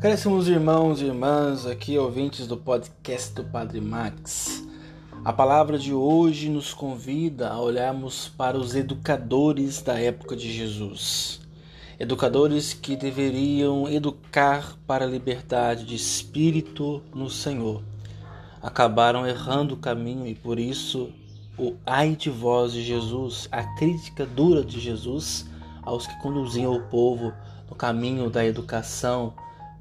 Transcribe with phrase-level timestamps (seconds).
[0.00, 4.64] Caríssimos irmãos e irmãs, aqui ouvintes do podcast do Padre Max.
[5.24, 11.40] A palavra de hoje nos convida a olharmos para os educadores da época de Jesus.
[11.98, 17.82] Educadores que deveriam educar para a liberdade de espírito no Senhor.
[18.62, 21.10] Acabaram errando o caminho e por isso
[21.58, 25.44] o ai de vós de Jesus, a crítica dura de Jesus
[25.82, 27.32] aos que conduziam o povo
[27.68, 29.34] no caminho da educação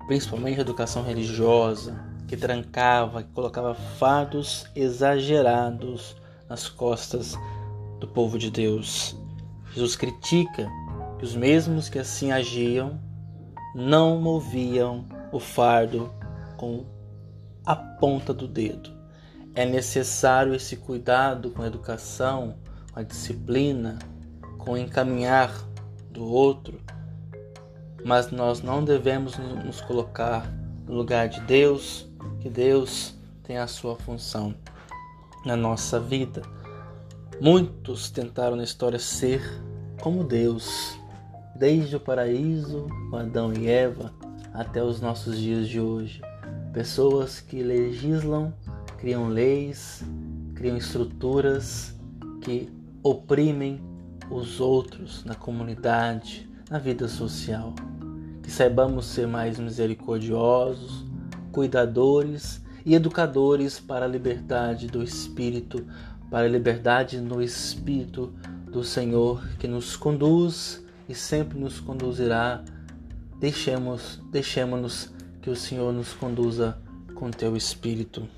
[0.08, 6.16] principalmente a educação religiosa, que trancava, que colocava fardos exagerados
[6.50, 7.36] nas costas
[8.00, 9.16] do povo de Deus.
[9.74, 10.68] Jesus critica
[11.20, 13.00] que os mesmos que assim agiam
[13.76, 16.12] não moviam o fardo
[16.58, 16.86] com
[17.66, 18.92] a ponta do dedo.
[19.54, 22.56] É necessário esse cuidado com a educação,
[22.94, 24.00] com a disciplina,
[24.58, 25.52] com o encaminhar
[26.12, 26.80] do outro
[28.08, 30.50] mas nós não devemos nos colocar
[30.88, 32.08] no lugar de Deus,
[32.40, 34.56] que Deus tem a sua função
[35.46, 36.42] na nossa vida.
[37.42, 39.42] Muitos tentaram na história ser
[40.00, 40.98] como Deus,
[41.54, 44.14] desde o paraíso com Adão e Eva
[44.54, 46.22] até os nossos dias de hoje.
[46.72, 48.54] Pessoas que legislam,
[48.98, 50.02] criam leis,
[50.56, 51.94] criam estruturas
[52.42, 52.72] que
[53.04, 53.82] oprimem
[54.32, 57.74] os outros na comunidade, na vida social.
[58.48, 61.04] Que saibamos ser mais misericordiosos,
[61.52, 65.86] cuidadores e educadores para a liberdade do Espírito,
[66.32, 68.34] para a liberdade no Espírito
[68.72, 72.64] do Senhor que nos conduz e sempre nos conduzirá.
[73.38, 75.12] Deixemos, deixemos-nos
[75.42, 76.78] que o Senhor nos conduza
[77.16, 78.30] com teu Espírito.